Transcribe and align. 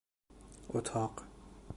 اتاق 0.69 1.23